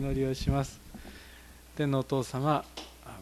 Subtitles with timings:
[0.00, 0.80] 祈りをします。
[1.76, 2.64] 天のお父様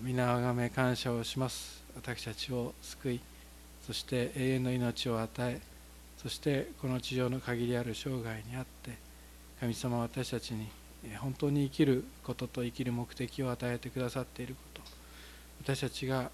[0.01, 1.83] 皆あがめ感謝をします。
[1.97, 3.21] 私たちを救い
[3.85, 5.61] そして永遠の命を与え
[6.23, 8.93] そしてこの地上の限りある生涯にあって
[9.59, 10.69] 神様は私たちに
[11.17, 14.83] 本当に生きることと生きる目的を与えてくださっていること
[15.65, 16.31] 私たちが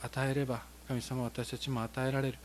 [0.00, 2.38] 与えれば神様私たちも与えられる。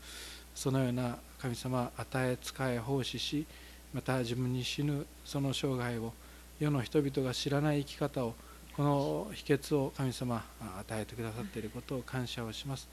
[0.54, 3.46] そのような神様与え使え奉仕し
[3.94, 6.12] また自分に死ぬその生涯を
[6.60, 8.34] 世の人々が知らない生き方を
[8.76, 10.44] この秘訣を神様
[10.80, 12.88] 与えてくださっていることを感謝をします。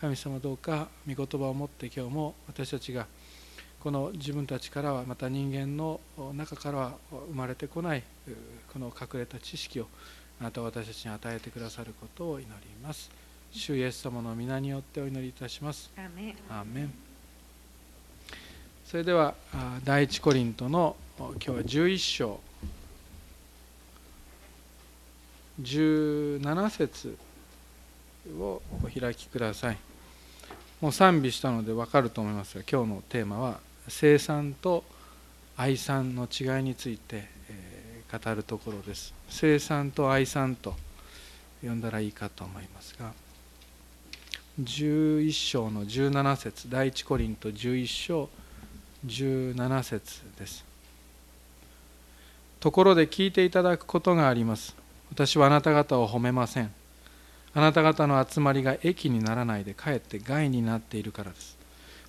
[0.00, 3.06] 神様どうか御言葉を持って今日も私たちが
[3.80, 6.00] この自分たちからはまた人間の
[6.34, 8.02] 中からは生まれてこない
[8.72, 9.88] この隠れた知識を
[10.40, 13.10] あなたは私たちに与えてくださることを祈ります。
[13.52, 15.90] 主イエス様の皆によってお祈りいたします。
[15.96, 16.92] アーメン。
[18.86, 19.34] それでは
[19.84, 22.40] 第一コリントの今日は11章
[25.60, 27.16] 17節
[28.38, 29.78] をお開きください。
[30.80, 34.84] もう賛美したので分かると思いますが今日のテーマは生産と
[35.56, 37.28] 愛産の違いについて、
[38.10, 39.14] 語るところです。
[39.28, 40.74] 生産と愛産と
[41.62, 43.12] 呼んだらいいかと思いますが
[44.60, 48.28] 11章の17節第一コリント11章
[49.06, 50.64] 17節です。
[52.60, 54.81] ところで聞いていただくことがあります。
[55.12, 56.72] 私はあなた方を褒めません。
[57.54, 61.58] あなた方の集まりが益にならないでかえって害になっているからです。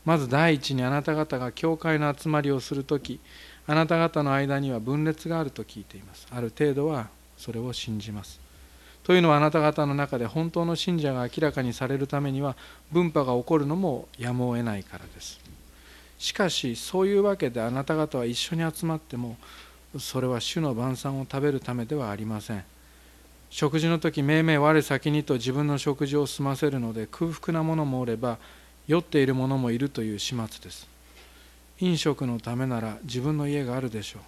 [0.05, 3.19] まず第一にあなた方が教会の集まりをするとき
[3.67, 6.27] あなた方の間には分裂があると聞いています。
[6.31, 8.39] ある程度はそれを信じます。
[9.03, 12.55] というのはあなた方の中で本当の信者が明らかにされるためには
[12.93, 15.41] 分派が起こるのもやむを得ないからです。
[16.17, 19.35] しかしそういうわけであなた方は一緒に集まっても
[19.99, 22.63] それは主の晩餐を食べるためではありません。
[23.53, 28.39] 食事の時めいめい我先にと自分の食事を済ませるので空腹なものもおれば
[28.87, 30.87] 酔っている者もいるという始末です。
[31.79, 34.21] 飲食のためなら自分の家があるでしょう。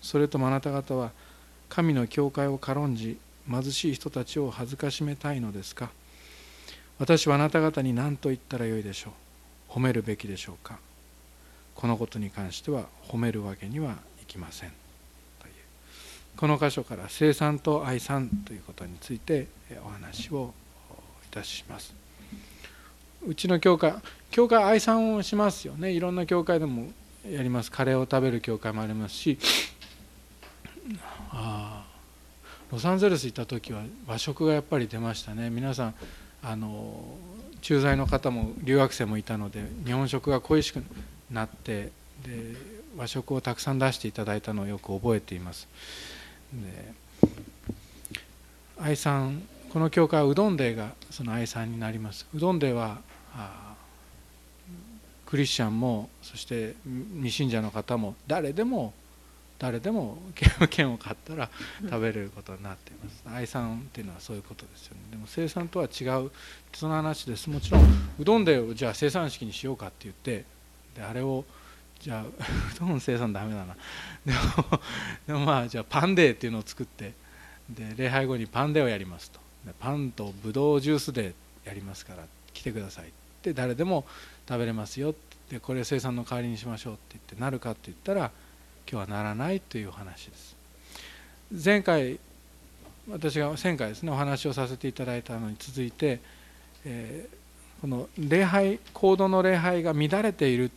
[0.00, 1.10] それともあなた方は
[1.68, 3.18] 神の教会を軽んじ
[3.50, 5.90] 貧しい人たちを恥ずかしめたいのですか？
[6.98, 9.10] 私はあなた方に何と言ったらよいでしょ
[9.68, 9.72] う。
[9.74, 10.78] 褒めるべきでしょうか？
[11.74, 14.72] このことに関しては褒めるわけにはいきません。
[16.36, 19.46] この箇所から生産と愛産ということについて
[19.84, 20.52] お話を
[21.30, 21.94] いたします。
[23.26, 23.94] うちの教会
[24.30, 25.92] 教会愛産をしますよね。
[25.92, 26.88] いろんな教会でも
[27.30, 27.70] やります。
[27.70, 29.38] カレーを食べる教会もありますし
[31.30, 31.86] あ
[32.70, 35.50] ロサンゼルス行った時は和食がやっぱり出ましたね。
[35.50, 35.94] 皆さん
[36.42, 37.16] あの
[37.62, 40.82] 駐在の方も留学生もいたので日本食が恋しく
[41.30, 42.54] なってで
[42.96, 45.66] 和食をたくさん出していただいたのをよく覚えています。
[48.78, 49.42] 愛さん
[49.72, 52.26] この教会はうどんデーがその愛さんになります。
[52.34, 52.98] うどんデーは
[55.26, 56.74] クリスチャンもそして
[57.16, 58.92] 未信者の方も誰でも
[59.58, 60.18] 誰でも
[60.70, 61.48] 券を買ったら
[61.82, 63.22] 食べれることになっています。
[63.26, 65.00] 愛さんっていうのはそういうことですよね。
[65.12, 66.30] でも生産とは違う
[66.72, 67.48] その話です。
[67.48, 67.82] もちろん
[68.18, 70.44] うどんでじゃあ生産式にしようかって言って
[70.94, 71.44] であれを
[72.04, 72.30] じゃあ う
[72.78, 73.74] どん生産ダメだな。
[74.26, 74.80] でも
[75.26, 77.14] でもまあじゃあパンデーっていうのを作って
[77.70, 79.40] で礼拝後にパンデーをやりますと。
[79.80, 81.34] パンとブドウジュースで
[81.64, 83.06] やりますから来てください。
[83.06, 83.10] っ
[83.40, 84.04] て誰でも
[84.46, 85.14] 食べれますよっ
[85.48, 85.60] て。
[85.60, 88.30] これ生産の代わりにしましょうって言ってなるかって言ったら
[88.90, 90.56] 今日はならないという話です。
[91.64, 92.18] 前回
[93.10, 96.20] 私が前回ですねお話をさせていただいたのに続いて、
[96.84, 100.70] えー、この礼拝行動の礼拝が乱れている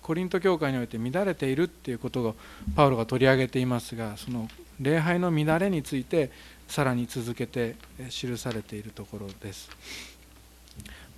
[0.00, 2.34] コリント教会において乱れているっていうことを
[2.74, 4.48] パウロが取り上げていますがその
[4.80, 6.30] 礼拝の乱れについて
[6.68, 7.76] さらに続けて
[8.10, 9.70] 記されているところです。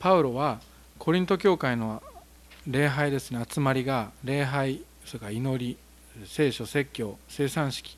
[0.01, 0.61] パウロは
[0.99, 2.03] コリント教会の
[2.67, 5.77] 礼拝ですね集まりが礼拝それから祈り
[6.27, 7.97] 聖書説教生産式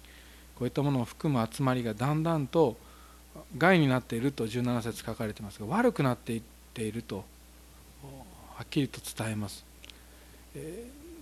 [0.57, 2.77] こういったものを含む集まりがだんだんと
[3.59, 6.43] 害になっていると17節書かれてますが悪くなっていっ
[6.75, 7.25] ていると
[8.55, 9.65] はっきりと伝えます、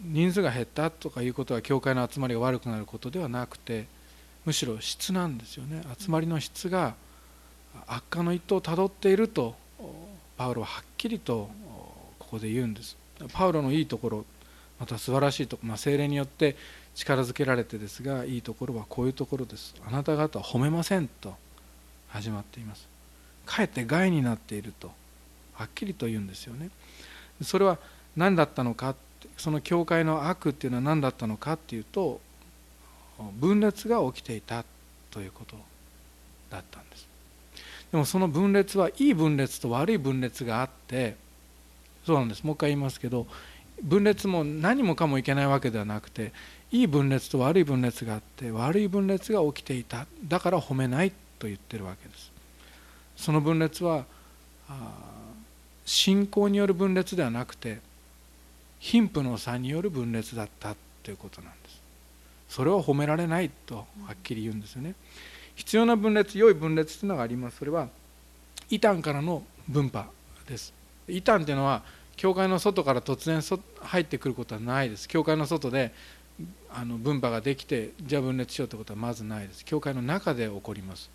[0.03, 3.87] 人数が減ったとかいうことは教会の集まりが悪くなることではなくて
[4.45, 5.83] むしろ質なんですよね。
[5.99, 6.95] 集まりの質が
[7.87, 9.55] 悪化の一途をたどっていると
[10.37, 11.51] パウロははっきりと
[12.19, 12.97] ここで言うんです。
[13.33, 14.25] パウロのいいところ
[14.79, 16.57] また素晴らしいところ、まあ、精霊によって
[16.95, 19.75] 力づけられてですがいいところはこういうところです。
[19.87, 21.35] あなた方は褒めませんと
[22.09, 22.87] 始まっています。
[23.47, 24.91] かえって害になっていると
[25.55, 26.71] はっきりと言うんですよね。
[27.43, 27.79] それは
[28.17, 28.95] 何だったのか
[29.37, 32.21] その教会の悪っていうのは何だったのかっていうと
[33.39, 34.65] 分裂が起きていた
[35.11, 35.57] ということ
[36.51, 37.07] だったんです。
[37.93, 41.17] でもその分裂はいい分裂と悪い分裂があって
[42.05, 42.45] そうなんです。
[42.45, 43.27] もう一回言いますけど
[43.83, 46.33] 分裂も何もかもいけないわけではなくて
[46.71, 50.07] いい分裂と悪い分裂があって悪い分裂が起きていた。
[50.27, 52.33] だから褒めないと言ってるわけです。
[53.17, 54.05] その分裂は
[55.85, 57.81] 信仰による分裂ではなくて
[58.85, 61.81] 貧富の差による分裂だったということなんです。
[62.51, 64.95] それは褒められないとはっきり言うんですよね。
[65.55, 67.57] 必要な分裂良い分裂というのがあります。
[67.57, 67.89] それは
[68.69, 70.11] 異端からの分派
[70.47, 70.75] です。
[71.09, 71.83] 異端っていうのは
[72.17, 73.41] 教会の外から突然
[73.81, 75.09] 入ってくることはないです。
[75.09, 75.95] 教会の外で
[76.71, 79.65] あの分派ができてじゃあ分裂しようということはまずないです。
[79.65, 81.09] 教会の中で起こります。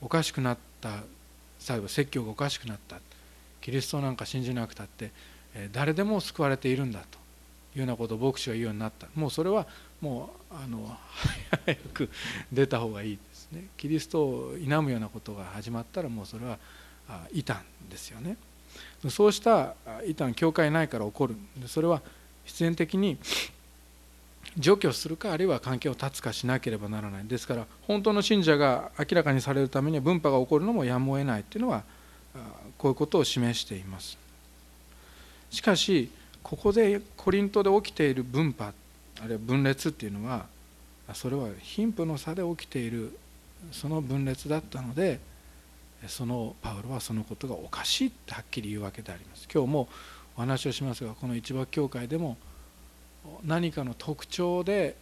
[0.00, 1.00] おかしくなった
[1.58, 2.96] 最後説教がおかしくなった。
[3.60, 5.10] キリストなんか信じなくたって
[5.72, 7.18] 誰でも救われているんだと
[7.74, 9.06] いうようなことを牧師が言うようになった。
[9.14, 9.66] もうそれは
[10.00, 10.96] もうあの
[11.64, 12.08] 早く
[12.52, 13.64] 出た方がいいですね。
[13.76, 16.58] キリストを否むようなことが始まったらもうそれは
[17.32, 17.58] 異端
[17.90, 18.36] ですよね。
[19.08, 19.74] そうした
[20.06, 21.36] 異端教会内から起こる。
[21.66, 22.02] それは
[22.44, 23.18] 必然的に
[24.56, 27.26] 除去するかあるいは関係を断つかしなければならない。
[27.26, 31.84] ですから本当の信者が明らかにされるためには分派が起こるのもやむを得ないというのは
[32.76, 34.27] こういうことを示しています。
[35.50, 36.10] しかし
[36.42, 38.74] ここでコリントで起きている分派
[39.20, 40.46] あるいは分裂っていうのは
[41.14, 43.16] それは貧富の差で起きている
[43.72, 45.20] その分裂だったので
[46.06, 49.48] そのパウロはそのことがおかしいってはっきり言うわけであります。
[49.52, 49.88] 今日も
[50.36, 52.36] お話をしますがこの一番教会でも
[53.44, 54.96] 何かの特徴で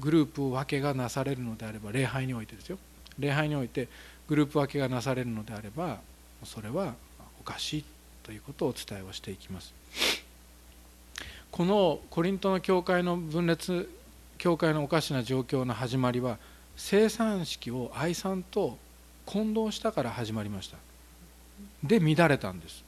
[0.00, 2.78] グループ分けがなされるのであれば礼拝においてですよ。
[3.18, 3.88] 礼拝において
[4.28, 6.00] グループ分けがなされるのであれば
[6.44, 6.94] それは
[7.40, 7.84] おかしい
[8.26, 9.72] ということをお伝えをしていきます。
[11.52, 13.88] このコリントの教会の分裂
[14.36, 16.38] 教会のおかしな状況の始まりは
[16.76, 18.76] 生産式を愛さんと
[19.24, 20.76] 混同したから始まりました。
[21.84, 22.82] で乱れたんです。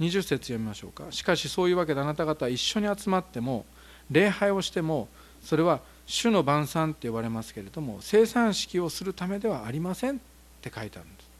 [0.00, 1.04] 20節読みましょうか。
[1.10, 3.64] しかしそういうわけであなた方は一緒に集まっても
[4.10, 5.06] 礼拝をしても
[5.44, 10.18] それは主の晩餐って呼ばれますけれども生産式をするためではありませんっ
[10.60, 11.30] て書いてあるんです。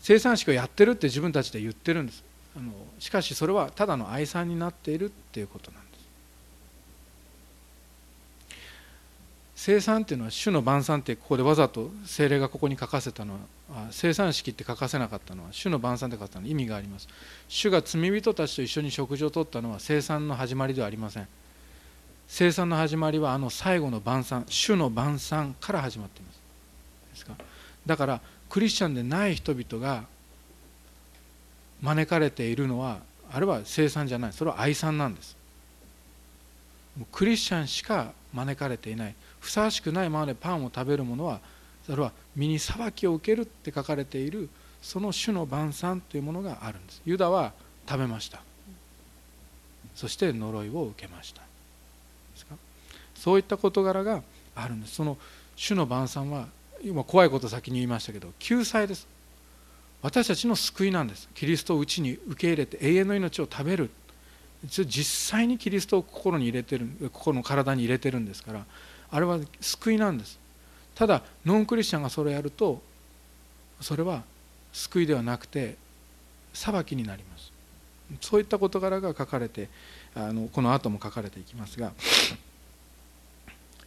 [0.00, 2.22] 生産式をやってるって自分たちで言ってるんです。
[2.56, 5.92] あのしかしそれはただの愛さんになっているっていうことなんです。
[9.54, 13.38] 生産っていうのは主の晩餐ってここでわざと精霊がここに書かせたのは
[13.92, 17.08] 生産式って書かせなかったのは主の晩餐って書かせたのは意味があります。
[17.48, 21.28] 主が罪人たちと一緒に食事をとったのは生産の始まりではありません。
[22.26, 26.40] 生産の始まりはあの最後の晩餐主の晩餐から始まっています。
[27.12, 27.34] ですか？
[27.86, 30.04] だからクリスチャンでない人々が
[31.82, 33.00] 招かれているのは
[33.32, 35.36] あれは生産じゃないそれは愛産なんです。
[37.10, 39.14] クリスチャンしか招かれていない。
[39.40, 41.40] ふさわしくないままでパンを食べる者は
[41.86, 44.48] それは身に裁きを受けるって書かれている
[44.80, 47.02] その種の晩餐というものがあるんです。
[47.04, 47.52] ユダは
[47.88, 48.42] 食べました。
[49.94, 51.42] そして呪いを受けました。
[53.14, 54.22] そういった事柄が
[54.54, 54.94] あるんです。
[54.94, 55.16] その
[55.56, 56.46] 種の晩餐は
[56.82, 59.06] 今怖いこと先に言いましたけど救済です。
[60.02, 61.28] 私たちの救いなんです。
[61.34, 63.90] キリストをうちに受け入れて永遠の命を食べる。
[64.66, 68.64] 実際にキリストを心に入れてる心の体に入れてるんですから
[69.10, 70.38] あれは救いなんです。
[70.94, 72.80] ただノンクリスチャンがそれをやると
[73.80, 74.22] それは
[74.72, 75.76] 救いではなくて
[76.52, 77.52] 裁きになります。
[78.20, 79.68] そういった事柄が書かれて
[80.14, 81.92] あのこの後も書かれていきますが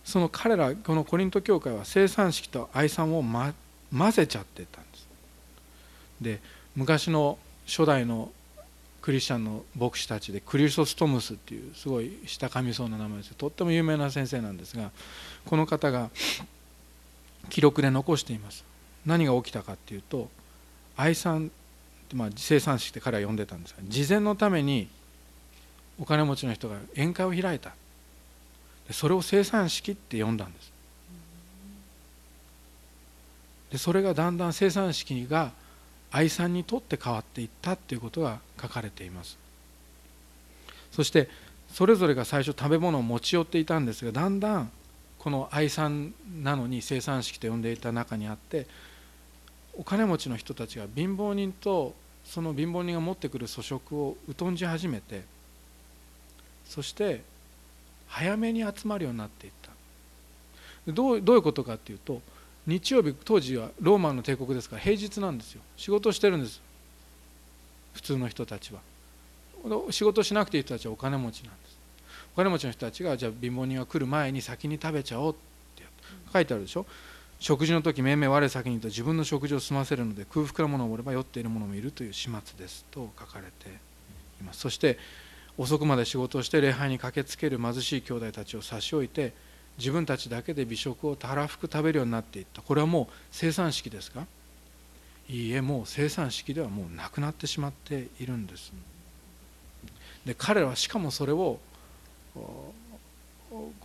[0.04, 3.54] その彼らこのコリント教会は生産式と愛産を、ま、
[3.96, 5.05] 混ぜちゃってたんです。
[6.22, 6.40] で
[6.76, 8.32] 昔の初代の
[9.02, 14.92] クリスチャンの牧師たちでクリストストムスっていうすごい下噛みそうな名前ですとっても有名な先生なんですが
[15.46, 16.10] この方が
[17.50, 18.64] 記録で残しています。
[19.06, 20.30] 何が起きたかっていうと
[20.98, 21.52] 愛さん
[22.14, 24.88] まあ、生産式って彼は呼んでたんですが事前のために
[26.00, 27.74] お金持ちの人が宴会を開いた。
[28.92, 30.72] それを生産式って呼んだんです。
[33.72, 35.52] でそれがだんだん生産式が
[36.16, 39.38] 愛さんにとって変わっていったっていうことが書かれています。
[40.94, 41.28] そして
[41.74, 44.72] それぞれが最初食べ物を持ち寄っていたんですがだんだん
[45.20, 48.66] この愛さんなのに生産式と呼んでいた中にあって
[49.74, 51.94] お金持ちの人たちが貧乏人と
[52.24, 55.24] その貧乏人が持ってくる粗食を疎んじ始めて
[56.66, 57.24] そして
[58.08, 59.72] 早めに集まるようになっていった。
[60.94, 62.22] どうどういうことかっていうと
[62.68, 65.62] 日曜日当時はローマの帝国ですから平日なんですよ。
[65.78, 66.62] 仕事してるんです。
[67.94, 68.82] 普通の人たちは。
[69.92, 71.78] 仕事しなくていい人たちはお金持ちなんです。
[72.34, 75.36] お金持ちの人たちがじゃあ貧乏人が来る前に先に食べちゃおうっ
[75.76, 75.84] て
[76.34, 76.86] 書いてあるでしょ。
[77.40, 83.70] 食事の時命名我先にと自分の食事を済ませるので空腹なものをおれば酔っている者もいるという始末ですと書かれて
[84.42, 84.62] います。
[84.62, 84.98] そして
[85.58, 89.34] 遅くまで仕事をして礼拝に駆けつける貧しい兄弟たちを差し置いて
[89.78, 92.62] 自分たちだけで美食をたらふく食べるようになっていった。
[92.62, 94.26] これはもう生産式ですか？
[95.28, 98.72] いいえもう生産式ではもうなくなってしまっているんです。
[100.26, 101.60] で彼らはしかもそれを
[102.34, 102.74] こ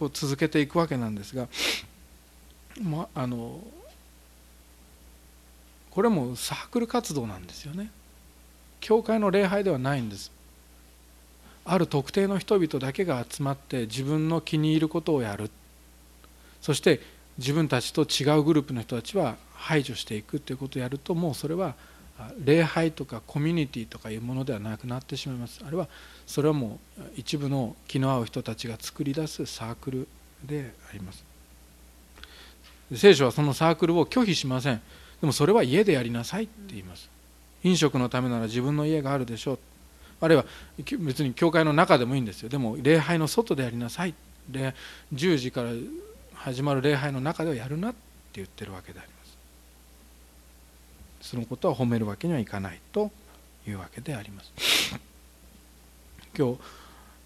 [0.06, 1.48] う続けていくわけなんですが、
[2.82, 3.60] まあの
[5.90, 7.90] これもサークル活動なんですよね。
[8.80, 10.30] 教会の礼拝ではないんです。
[11.64, 15.50] ある特定の人々だけが集まって自分の気に入ることをやる。
[16.60, 17.00] そして
[17.38, 21.74] 自分たちと違うグループの人たちは排除していくということをやるともうそれは
[22.44, 25.62] 礼拝とかコミュニティとかいうものではなくなってしまいます。
[25.66, 25.88] あるいは
[26.26, 30.08] それはもう一部の気の合う人たちが作り出すサークル
[30.44, 31.24] であります。
[32.94, 34.82] 聖書はそのサークルを拒否しません。
[35.20, 37.08] でもそれは家でやりなさいって言います。
[37.62, 39.58] 飲食のためなら自分の家があるでしょう。
[40.20, 40.44] あるいは
[40.98, 42.48] 別に教会の中でもいいんですよ。
[42.48, 44.14] でも礼拝の外でやりなさい。
[44.48, 44.74] で
[45.14, 45.70] 10時から
[46.42, 47.98] 始まる礼拝の中ではやるなって
[48.34, 49.14] 言ってるわけでありま
[51.20, 51.28] す。
[51.30, 53.10] そのことは褒めるわけにはいかないと
[53.68, 54.52] いうわけであります。
[56.36, 56.58] 今日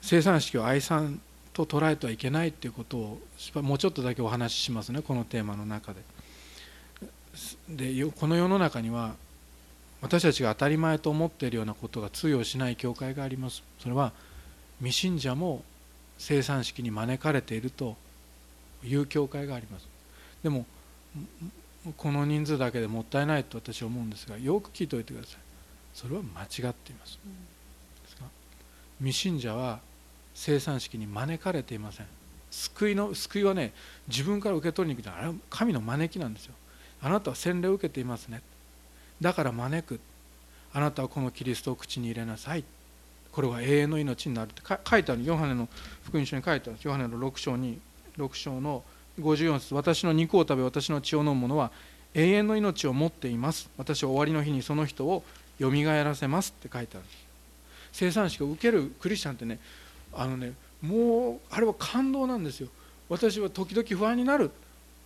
[0.00, 1.20] 生産式を愛さん
[1.52, 3.20] と捉えてはいけないっていうことを
[3.62, 6.00] もうちょっとだけお話ししますねこのテーマの中で。
[7.68, 9.14] でこの世の中には
[10.02, 13.62] 私たちが当たり前と思っているようなことが通用しない教会があります。
[13.78, 14.12] それは
[14.80, 15.62] 未信者も
[16.18, 17.96] 生産式に招かれていると
[18.84, 19.88] いう教会があります。
[20.42, 20.66] でも
[21.96, 25.38] この人数だけでもったいないと私は思うんですがよく聞いておいてください。
[25.92, 27.18] それは間違っています、
[28.04, 28.24] ですか？
[28.98, 29.80] 未信者は
[30.34, 32.06] 生産式に招かれていません。
[32.50, 33.72] 救いの救いはね
[34.08, 36.54] 自分から受け取りに行くあれは神の招きなんですよ。
[37.02, 38.42] あなたは洗礼を受けていますね。
[39.20, 40.00] だから招く。
[40.72, 42.64] あなたはこのキリストを口に入れなさい。
[43.30, 44.62] これは永遠の命になるって。
[44.64, 45.24] 書いてある。
[45.24, 45.68] ヨハネの
[46.04, 47.78] 福音書に書いてあるヨハネの6章に。
[48.18, 48.82] 6章の
[49.20, 51.70] 54節私の肉を食べ私の血を飲む者は
[52.14, 53.68] 永遠の命を持っています。
[53.76, 55.24] 私は終わりの日にその人を
[55.58, 57.06] よみがえらせますって書いてある。
[57.92, 59.58] 生産式を受けるクリスチャンってね
[60.12, 62.68] あのねもうあれは感動なんですよ。
[63.08, 64.50] 私は時々不安になる。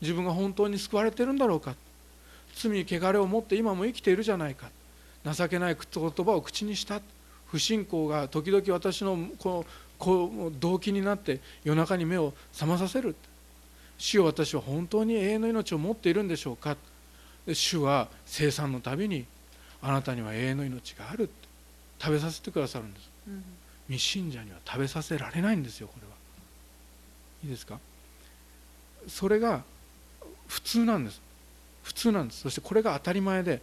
[0.00, 1.74] 自分が本当に救われてるんだろうか。
[2.54, 4.68] 罪汚れを持って今も生きているじゃないか。
[5.24, 7.00] 情けない言葉を口にした。
[7.46, 9.66] 不信仰が時々私のこの
[10.00, 13.16] う動機になって夜中に目を覚まさせる。
[13.98, 16.76] 主よ私は本当に永遠の命を持っているんでしょうか。
[17.52, 19.26] 主は生産のたびに
[19.82, 21.28] あなたには永遠の命がある。
[22.00, 23.44] 食べさせてくださるんです、うん、
[23.88, 26.14] 未信者には食べさせられないんですよこれは。
[27.42, 27.80] いいですか？
[29.08, 29.64] それが
[30.46, 31.20] 普通なんです。
[31.82, 32.42] 普通なんです。
[32.42, 33.60] そしてこれが当たり前で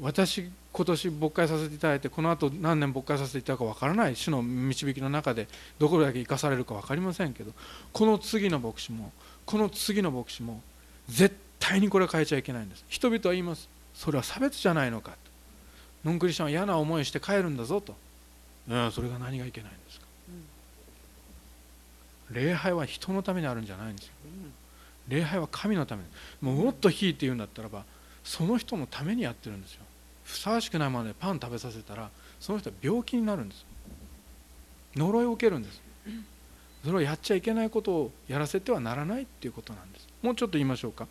[0.00, 5.48] 私今年牧会させていただいてこのあと何年牧会させていただくかわからない主の導きの中で
[5.78, 7.52] どこだけ生かされるか分かりませんけど
[7.92, 9.12] この次の牧師も
[9.44, 10.62] この次の牧師も
[11.08, 12.84] 絶対にこれは変えちゃいけないんです。
[12.88, 13.68] 人々は言います。
[13.94, 15.12] それは差別じゃないのか
[16.04, 17.94] ノンクリスチャンは嫌な思いして帰るんだぞと。
[18.68, 20.06] いやそれが何がいけないんですか、
[22.30, 24.52] うん、礼拝は人のためにあるんじゃないんですよ、うん、
[25.08, 26.02] 礼拝は神のため。
[26.02, 26.08] に
[26.40, 27.84] もうもっと引いて言うんだったらば
[28.22, 29.82] その人のためにやってるんですよ
[30.30, 33.66] ふさわしくないままでパン食べさせたらその人は病気になるんです。
[34.96, 35.80] 呪いを受けるんです。
[36.84, 40.08] それをやっちゃいけないことをやらせてはならないっていうことなんです。
[40.22, 41.06] もうちょっと言いましょうか。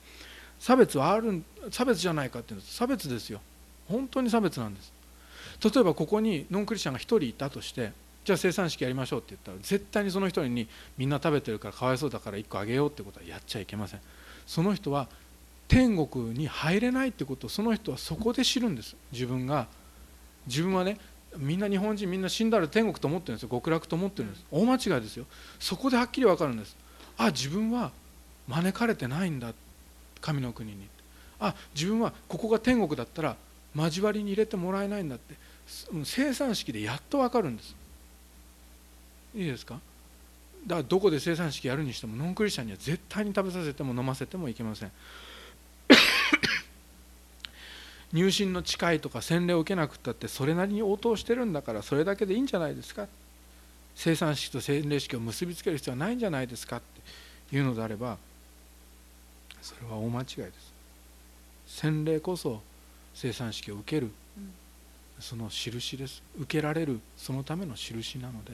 [0.60, 3.42] 差別はある差別じゃないかっていうんです差別ですよ。
[3.88, 4.92] 本当に差別なんです。
[5.64, 7.92] 例えばここにノンクリスチャンが1人いたとして
[8.26, 14.02] じゃあ生産式やりましょうって言ったら絶対にその人にみんな食べてるからかわいそうだから1個あげようってことはやっちゃいけません。
[14.46, 15.08] その人は
[15.70, 18.98] 天国に入れないってことをその人はそこで知るんです。
[19.14, 19.68] 自分が。
[20.48, 20.98] 自分はね
[21.38, 23.50] みんな日本人みんな死んだら天国と思ってるんですよ。
[23.50, 24.46] 極楽と思ってるんです。
[24.52, 25.26] 大間違いですよ。
[25.60, 26.76] そこではっきり分かるんです。
[27.18, 27.92] あ自分は
[28.48, 29.54] 招かれてないんだ。
[30.20, 30.88] 神の国に。
[31.40, 33.38] あ自分はここが天国だったら
[33.76, 35.36] 交わりに入れてもらえないんだって。
[36.04, 37.76] 生産式でやっと分かるんです。
[39.36, 39.80] いいですか？
[40.66, 44.92] だからどこで生産式やるにしてもノンクリスチャンには絶対に食べさせても飲ませてもいけません。
[48.12, 53.08] 入信の誓いとか洗礼を受けなくったってそれなりに応答してるんだからそれだけでいいんじゃないですか
[53.96, 56.82] 生産式と洗礼式を結びつける必要はないんじゃないですかっ
[57.50, 58.18] ていうのであれば
[59.62, 60.74] それは大間違いです。
[61.68, 62.62] 洗礼こそ
[63.14, 64.10] 生産式を受ける
[65.20, 66.24] その印です。
[66.40, 68.54] 受けられるそのための印なので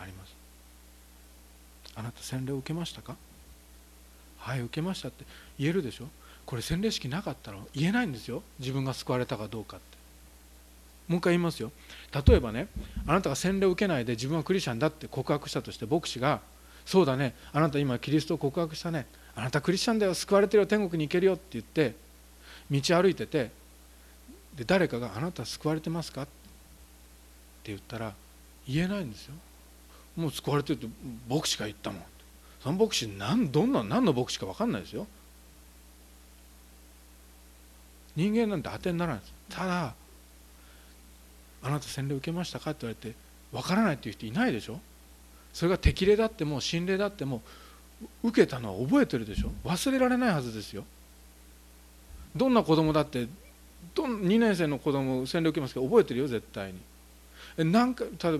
[0.00, 0.34] あります。
[1.94, 3.16] あなた洗礼を受けましたか？
[4.38, 5.26] はい受けましたって
[5.60, 6.08] 言えるでしょ？
[6.46, 8.42] これ洗礼式なかったら言えないんですよ。
[8.58, 9.84] 自分が救われたかどうかって。
[11.06, 11.70] もう一回言いますよ。
[12.26, 12.68] 例えばね
[13.06, 16.40] あなたが洗礼を受けないで自分はクリスチャンだって告白したとして牧師が
[16.86, 21.94] 「そうだねあなた今キリストを告白したねあなたクリスチャンだよ救われてるよ天国に行けるよ」って言って
[22.70, 23.50] 道歩いてて
[24.56, 26.30] で誰かが「あなた救われてますか?」って
[27.64, 28.14] 言ったら
[28.66, 29.34] 言えないんですよ。
[30.16, 30.88] もう救われてるって
[31.28, 32.02] 牧師が言ったもん。
[32.62, 35.06] その牧師何どんな何の牧師か分かんないですよ。
[38.16, 39.20] 人間なんて当てにならない。
[39.20, 39.94] ですただ
[41.62, 42.70] あなた洗礼受けましたか？
[42.70, 43.16] って言われて
[43.52, 44.80] 分からないっていう人いないでしょ
[45.52, 47.42] それが適齢だっても心霊だっても
[48.22, 50.84] 受けたのは覚えてるでしょ忘れられないはずですよ
[52.34, 53.26] どんな子供だって
[53.94, 56.72] どん2年生の子供洗礼受けますけど覚えてるよ絶対
[57.58, 58.38] になんかただ、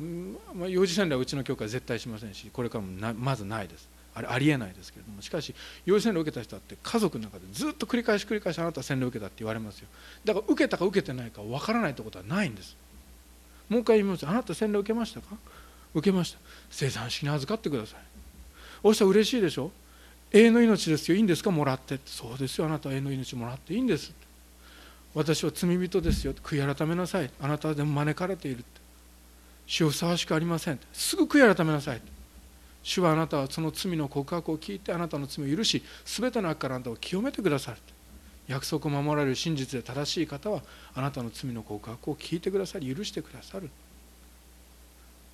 [0.68, 5.54] 幼児洗礼はうちの教会は絶対しませんしこれからもなまずないですあれありえないですけれどもしかし
[5.86, 9.88] 幼児洗礼を受けた人だって家族の中でずっと繰り返し繰り返しあなたは洗礼を受けたって言われますよ。
[10.24, 12.76] だから受けたか受けてないか分からないってことはないんです。
[13.68, 15.36] もう一回言いますあなた洗礼を受けましたか？
[15.94, 16.38] 受けました。
[16.70, 18.00] 生産式に預かってください。
[18.82, 19.70] おっしゃ嬉しいでしょ？
[20.32, 21.16] 永遠の命ですよ。
[21.16, 21.50] いいんですか？
[21.50, 22.66] もらってそうですよ。
[22.66, 24.12] あなたは永遠の命もらっていいんです
[25.14, 27.30] 私は罪人ですよ悔い改めなさい。
[27.40, 28.80] あなたはでも招かれているって。
[29.66, 32.00] 主をふさわしくありませんすぐ悔い改めなさい
[32.82, 37.78] 主はあなたはその罪の告白を聞いてあなたの罪を許し全ての悪からあなたを清めてくださる。
[38.48, 40.62] 約束を守られる真実で正しい方は
[40.94, 43.70] あなたの罪の告白を聞いてくださり許してくださる。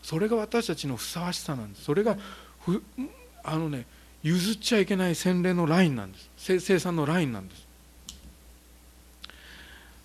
[0.02, 1.84] それが私たちのふさわしさなんです。
[1.84, 2.18] それが
[3.42, 3.86] あのね
[4.22, 6.60] 譲っちゃいけない洗礼のラインなんです。
[6.60, 7.64] 生産のラインなんです。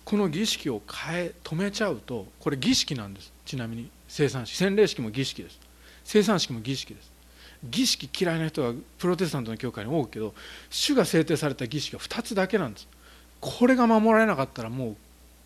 [0.04, 3.30] この儀式を変え止めちゃうとこれ儀式なんです。
[3.44, 4.56] ちなみに生産式。
[4.56, 5.60] 洗礼式も儀式です。
[6.04, 7.11] 生産式も儀式です。
[7.62, 10.34] 儀式嫌いな人はプロテスタントの教会に多いけど
[10.70, 12.88] 主が制定された儀式は2つだけなんです。
[13.40, 14.96] これが守られなかったらもう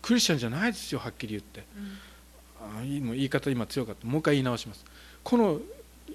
[0.01, 4.07] クリスチャンじゃないですよはっきり言って、うん、あ言い方今強かった。
[4.07, 4.85] もう一回言い直します。
[5.23, 5.59] この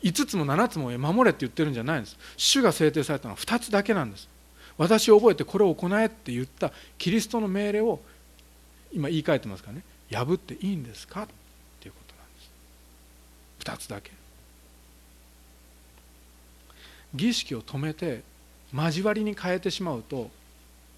[0.03, 2.17] 5つも7つも守れって言ってるんじゃないんです。
[2.37, 4.29] 主が制定されたのは2つだけなんです。
[4.79, 8.01] 私を覚えてこれを行えって言ったキリストの命令を
[8.93, 9.85] 今言い換えてますからね。
[10.11, 11.27] 破っていいんですかっ
[11.81, 13.85] ていうことなんです。
[13.85, 14.11] 2つだけ。
[17.15, 18.23] 儀式を止めて
[18.75, 20.31] 交わりに変えてしまうと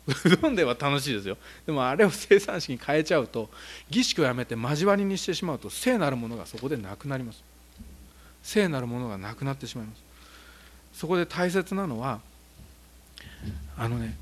[0.07, 1.39] うどんでは楽しいですよ。
[1.65, 3.49] でもあれを生産式に変えちゃうと
[3.89, 7.43] 儀式をやめて交わりにしてしまうと聖なるものがそこでなくなります。
[8.43, 10.03] 聖なるものがなくなってしまいます。
[10.93, 12.21] そこで大切なのは
[13.79, 14.17] あのね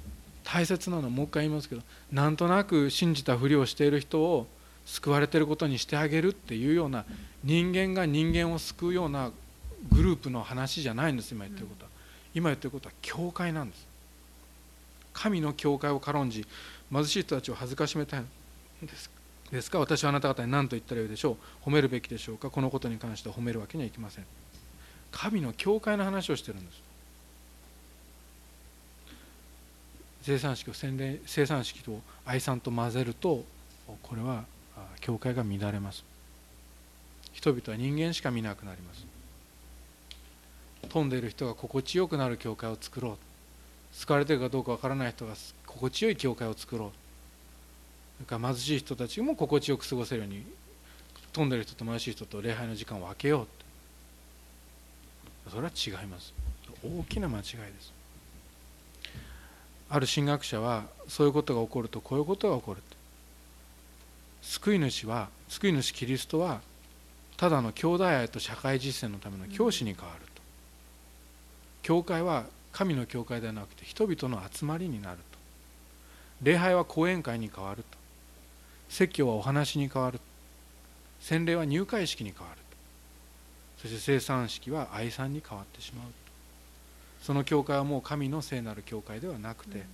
[0.45, 4.47] 大切なのはもう一回言いますけどなんとなく信じたふりをしている人を
[4.87, 7.05] 救われてることにしてあげるっていうような
[7.45, 9.33] 人間が人間を救うような
[9.91, 11.91] グループの話じゃないんです今言ってることは。
[12.35, 13.87] 今言ってることは教会なんです。
[15.13, 16.47] 神の教会を軽んじ
[16.91, 18.25] 貧しい人たちを恥ずかしめたい
[18.83, 19.11] です。
[19.51, 21.69] ですか私はあなた方に何と言ったらよいでしょう。
[21.69, 22.51] 褒めるべきでしょうか。
[22.51, 24.25] このことに関しては褒めるわけにはいきません。
[25.11, 26.83] 神の教会の話をしてるんです。
[30.23, 33.45] 生産式を洗礼生産式と愛産と混ぜると
[34.03, 34.45] これは
[35.01, 36.05] 教会が乱れます。
[37.33, 39.07] 人々は人間しか見なくなります
[40.93, 43.17] 飛んでいる人が心地よくなる教会を作ろう。
[43.93, 45.33] 救われてるかどうかわからない人が
[45.67, 46.91] 心地よい教会を作ろう。
[48.19, 50.45] それから貧しい人たちも心地よく過ごせるように
[51.33, 53.47] 飛んでる人と貧しい人と礼拝の時間を分けよ
[55.47, 56.35] うそれは違います。
[56.85, 57.49] 大きな間違いで
[57.81, 57.93] す。
[59.89, 62.83] ある神学者はそういうことが起こるとこういうことが起こる
[64.43, 66.61] 救い主は救い主キリストは
[67.39, 70.32] ただの兄弟愛と社会実践のための教師に変わる。
[71.83, 75.23] 教会は神の教会ではなくて人々の集まりになると。
[76.43, 77.99] 礼拝は講演会に変わると。
[78.89, 80.21] 説教はお話に変わる
[81.21, 82.61] 洗礼は入会式に変わる
[83.79, 86.07] そして生産式は愛さんに変わってしまう
[87.23, 89.85] その教会はもう神の聖なる教会ではなくて、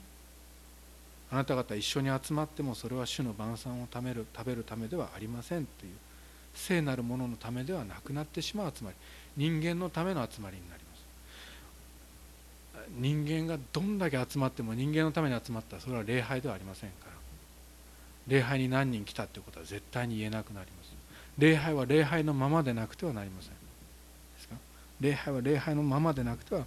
[1.31, 5.93] あなた方一緒に集まってもそれは主の晩餐を食べる食べるためではありませんという
[6.55, 8.97] 聖なるもののためではなくなってしまう集まり。
[9.37, 10.88] 人間のための集まりになります
[12.97, 17.13] 人間がどんだけ集まっても人間のために集まったらそれは礼拝ではありませんから。
[18.27, 20.93] 礼拝に何人来たってことは絶対に言えなくなります。
[21.39, 23.51] 礼拝は礼拝のままでなくてはなりません。
[23.51, 23.57] で
[24.41, 24.55] すか？
[25.01, 26.65] 礼拝は礼拝のままでなくては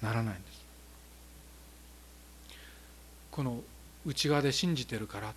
[0.00, 0.62] ならないんです。
[3.30, 3.60] この
[4.06, 5.32] 内側で信じてるから。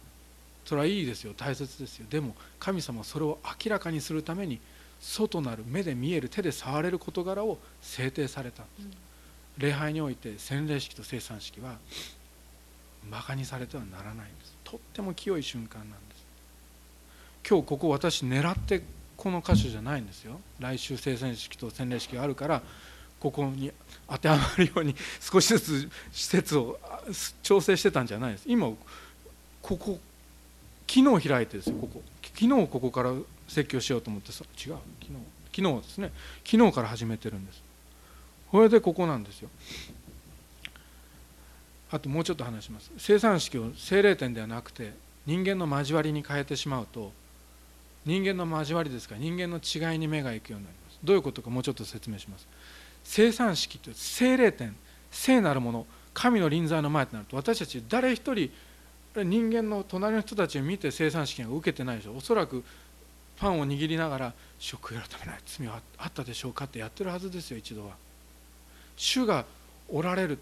[0.65, 1.33] それはいいですよ。
[1.37, 2.07] 大切ですよ。
[2.09, 4.59] でも神様はそれを明らかにするために
[4.99, 8.87] 外なる目で見える手で触れる事柄を制定されたんです、
[9.57, 11.77] 礼拝において洗礼式と生産式は
[13.09, 14.55] バカにされてはならないんです。
[14.63, 16.25] とっても清い瞬間なんです。
[17.47, 18.83] 今日ここ私狙って
[19.15, 20.39] この箇所じゃないんですよ。
[20.59, 22.61] 来週聖戦式と洗礼式があるから
[23.19, 23.71] ここに
[24.09, 26.79] 当てはまるように少しずつ施設を
[27.43, 28.45] 調整してたんじゃないです。
[28.47, 28.67] 今
[29.61, 29.99] ここ
[30.87, 32.01] 昨日開いてですよここ。
[32.23, 33.13] 昨日ここから
[33.47, 35.13] 説教しようと思ってさ違う昨日
[35.55, 36.11] 昨日ですね。
[36.43, 37.64] 昨日から始めてるんです。
[38.55, 39.49] これでここなんですよ。
[41.91, 42.89] あともうちょっと話します。
[42.97, 44.93] 生産式を精霊点ではなくて
[45.25, 47.11] 人間の交わりに変えてしまうと
[48.05, 50.99] 人間の交わりですから人間の違いに目が行くようになります。
[51.03, 52.47] どういうことかもうちょっと説明します。
[53.03, 54.73] 生産式という精霊点
[55.11, 58.49] 聖なるもの神の臨在の前となると私たち誰一人
[59.17, 62.15] 人間の隣の人たちを見て生産式が受けてないでしょ。
[62.15, 62.63] おそらく
[63.35, 67.97] パンを握りながら「食悔い改めない罪はあったでしょうか?」ってやってるはずですよ一度は。
[68.95, 69.45] 主が
[69.89, 70.39] おられる。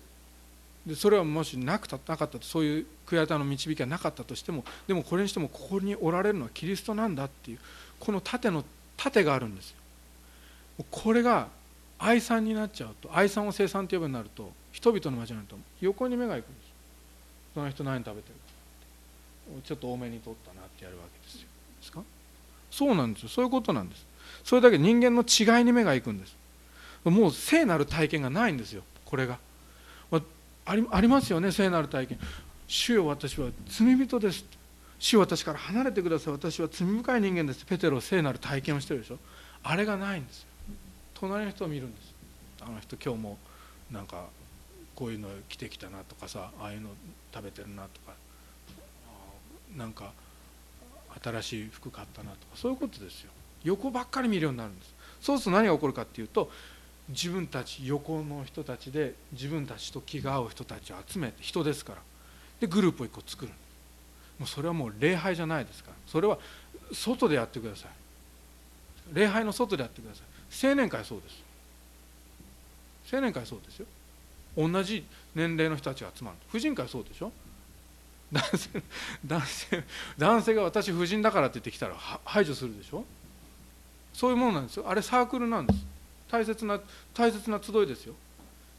[0.86, 7.60] でそれはもしなくたなかったとそういう悔い改めの導きがなかったとしてもでもこれにしてもここにおられるのはキリストなんだっていう
[8.00, 8.66] この盾の
[8.98, 9.78] 盾があるんですよ。
[10.92, 11.48] これが
[12.00, 16.74] 愛さんになっちゃうと愛さんを生産と呼ぶようになると人々の交わりと横に目が行くんです。
[17.54, 18.36] その人何食べてる
[19.56, 21.48] かちょっと多めに取ったなってやるわけですよ。
[21.80, 22.02] ですか？
[22.70, 23.30] そうなんですよ。
[23.30, 24.06] そういうことなんです。
[24.44, 26.36] それだけ人間の違いに目が行くんです。
[27.06, 28.84] もう聖なる体験がないんですよ。
[29.06, 29.38] これが。
[30.66, 32.20] ありありますよね聖なる体験。
[32.68, 34.46] 主よ私は罪人です。
[34.98, 36.34] 主よ私から離れてください。
[36.34, 37.66] 私は罪深い人間です。
[37.66, 39.20] ペテロ聖なる体験をしてるでしょ。
[39.64, 40.48] あれがないんですよ。
[41.16, 42.14] 隣の人を見るんです。
[42.62, 43.38] あの人今日も
[43.92, 44.28] なんか
[44.96, 46.90] こういうの着てきたなとかさああいうの
[47.34, 48.14] 食べてるなとか。
[49.76, 50.14] なんか
[51.22, 52.44] 新しい服買ったなとか。
[52.56, 53.32] そういうことですよ。
[53.64, 54.94] 横ばっかり見るようになるんです。
[55.20, 56.50] そうすると何が起こるかっていうと
[57.10, 62.00] 自分たち横の人たちで自分たちと気が合う人たちを集めて人ですから。
[62.62, 63.52] でグループを1個作る。
[64.40, 65.96] もうそれはもう礼拝じゃないですから。
[66.08, 66.38] それは
[66.92, 67.92] 外でやってください。
[69.14, 70.68] 礼拝の外でやってください。
[70.70, 71.44] 青年会そうです。
[73.14, 73.86] 青年会そうですよ。
[74.56, 76.38] 同じ年齢の人たちが集まる。
[76.50, 77.32] 婦人会そうでしょ。
[78.32, 78.70] 男性
[79.26, 79.84] 男性
[80.18, 83.06] 男性が私婦人だからって言ってきたら排除するでしょ。
[84.14, 84.90] そういうものなんですよ。
[84.90, 85.93] あれサークルなんです。
[86.34, 86.80] 大切な
[87.14, 88.16] 大切な集いですよ。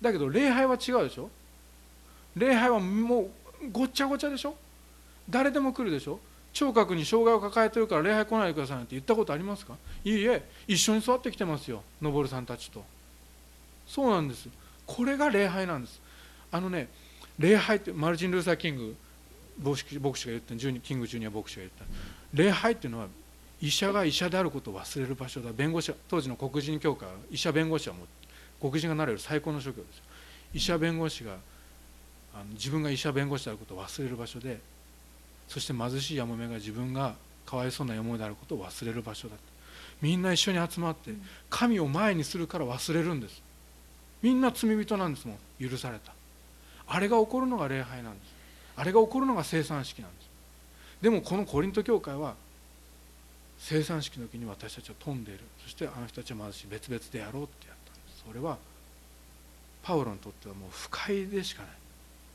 [0.02, 1.30] だけど礼拝は違うでしょ。
[2.34, 3.30] 礼拝はもう
[3.70, 4.56] ごっちゃごちゃでしょ。
[5.30, 6.18] 誰でも来るでしょ。
[6.52, 9.76] 聴覚に障害を抱えてるから礼拝来ないでくださいなんて言ったことありますか。
[10.02, 11.84] いいえ一緒に座ってきてますよ。
[12.02, 12.84] 昇さんたちと。
[13.86, 14.48] そうなんです。
[14.84, 16.00] これが礼拝なんです。
[16.50, 16.88] あのね
[17.38, 18.96] 礼拝ってマルチン・ルーサー・キング
[19.62, 20.00] 牧師が
[20.32, 21.84] 言ったキング・ジュニア牧師が言った。
[22.32, 23.06] 礼拝っていうのは
[23.60, 25.52] 医者が医者であることを忘れる場所だ。
[25.52, 28.06] 弁護士当時の黒人教会医者弁護士はもう
[28.60, 30.04] 黒人がなれる最高の職業ですよ。
[30.54, 31.36] 医者弁護士が
[32.34, 34.60] あの自分が医者弁護士であることを忘れる場所で
[35.48, 37.14] そして貧しいやもめが自分が
[37.46, 39.36] かわいそうな思いであることを忘れる場所だ
[40.00, 41.12] みんな一緒に集まって
[41.48, 43.42] 神を前にするから忘れるんです。
[44.22, 45.68] みんな罪人なんですもん。
[45.68, 46.12] 許された。
[46.86, 48.34] あれが起こるのが礼拝なんです。
[48.76, 50.28] あれが起こるのが生産式なんです。
[51.00, 52.34] でもこのコリント教会は
[53.66, 55.40] 生産式の時に私たちは飛んでいる。
[55.62, 58.58] そしてあの人たちは貧しい別々でやろうってやったんですそれは
[59.82, 61.72] パウロにとってはもう不快でしかない。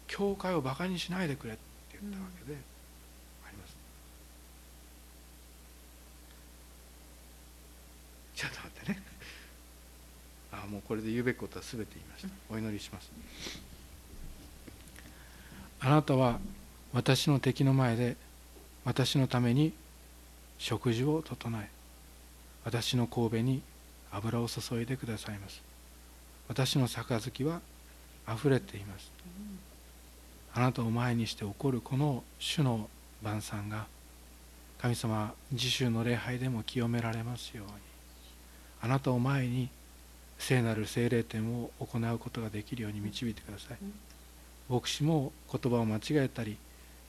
[0.08, 1.62] 教会をバカにしないでくれって
[2.02, 2.58] 言ったわけで
[3.46, 3.76] あります、
[8.36, 9.04] ちょっと待ってね。
[10.52, 12.30] あもうこれで言うべきことは全て言いました。
[12.52, 13.12] お祈りします。
[15.80, 16.40] あなたは
[16.92, 18.18] 私の敵の前で
[18.84, 19.74] 私のために
[20.60, 21.70] 食事を整え
[22.66, 23.62] 私の神戸に
[24.12, 25.62] 油を注いでくださいます。
[26.48, 27.62] 私の杯は
[28.28, 29.12] 溢れています。
[30.54, 32.90] あなたを前にして起こるこの主の
[33.24, 33.86] 晩餐が
[34.80, 37.72] 神様自主の礼拝でも清められますように。
[38.82, 39.70] あなたを前に
[40.38, 43.78] 聖なる聖霊典を行うことができるように導いてください。
[44.70, 46.58] 牧師も言葉を間違えたり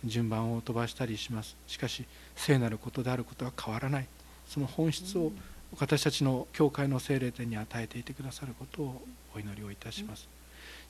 [0.05, 1.57] 順番を飛ばしたりします。
[1.67, 2.05] しかし
[2.37, 4.07] 聖なることであることは変わらない。
[4.49, 5.33] その本質を
[5.79, 9.03] 私たちの教会の聖霊典に与えていてくださることを
[9.35, 10.29] お祈りをいたします。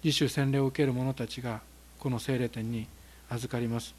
[0.02, 1.60] 自主洗礼を受ける者たちが
[1.98, 2.86] この聖霊典に
[3.28, 3.94] 預かります。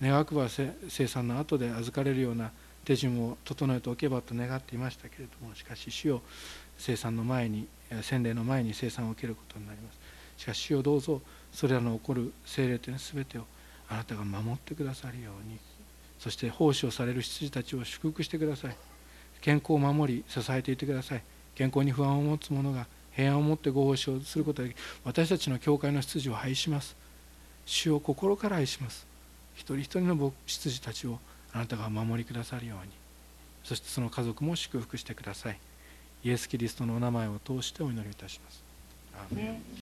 [0.00, 2.50] 願くば生産の後で預かれるような
[2.84, 6.22] 手順を整えておけばと願っていましたけれどもしかし主を
[6.76, 7.66] 生産の前に
[8.02, 9.98] 洗礼の前に生産を受けることになります。
[10.36, 11.20] しかし主をどうぞ
[11.52, 13.46] それらの起こる聖霊典全てを
[13.88, 15.58] あなたが守ってくださるように。
[16.18, 18.76] そして奉仕をされる羊たちを祝福してください。
[19.40, 21.22] 健康を守り支えていてください。
[21.54, 26.96] 健康に不安を持つ者が平安を持ってご奉仕をすることで私たちの教会の秩序を廃します。
[27.66, 29.06] 主を心から愛します。
[29.54, 31.18] 一人一人の羊たちを
[31.52, 32.92] あなたが守りくださるように。
[33.62, 35.58] そしてその家族も祝福してください。
[36.24, 38.62] イエス・キリストのお名前を通してお祈りいたします。
[39.14, 39.42] アーメ
[39.78, 39.83] ン。